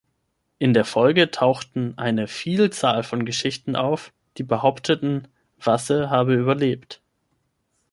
In 0.57 0.73
der 0.73 0.83
Folge 0.83 1.29
tauchten 1.29 1.95
eine 1.99 2.27
Vielzahl 2.27 3.03
von 3.03 3.23
Geschichten 3.23 3.75
auf, 3.75 4.11
die 4.37 4.43
behaupteten, 4.43 5.27
Vasse 5.59 6.09
habe 6.09 6.33
überlebt. 6.33 7.01